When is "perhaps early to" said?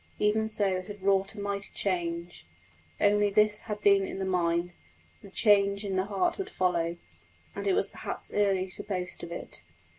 7.87-8.81